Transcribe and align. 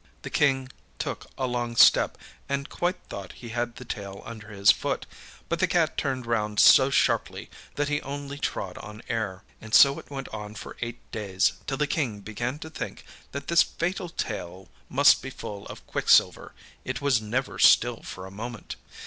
The 0.23 0.31
King 0.31 0.67
took 0.97 1.27
a 1.37 1.45
long 1.45 1.75
step, 1.75 2.17
and 2.49 2.67
quite 2.69 2.95
thought 3.07 3.33
he 3.33 3.49
had 3.49 3.75
the 3.75 3.85
tail 3.85 4.23
under 4.25 4.47
his 4.49 4.71
foot, 4.71 5.05
but 5.47 5.59
the 5.59 5.67
cat 5.67 5.95
turned 5.95 6.25
round 6.25 6.59
so 6.59 6.89
sharply 6.89 7.51
that 7.75 7.87
he 7.87 8.01
only 8.01 8.39
trod 8.39 8.79
on 8.79 9.03
air. 9.09 9.43
And 9.61 9.75
so 9.75 9.99
it 9.99 10.09
went 10.09 10.27
on 10.29 10.55
for 10.55 10.75
eight 10.81 11.11
days, 11.11 11.53
till 11.67 11.77
the 11.77 11.85
King 11.85 12.21
began 12.21 12.57
to 12.65 12.71
think 12.71 13.05
that 13.31 13.45
this 13.47 13.61
fatal 13.61 14.09
tail 14.09 14.69
must 14.89 15.21
be 15.21 15.29
full 15.29 15.67
of 15.67 15.85
quicksilver 15.85 16.55
it 16.83 16.99
was 16.99 17.21
never 17.21 17.59
still 17.59 17.97
for 18.01 18.25
a 18.25 18.31
moment. 18.31 18.77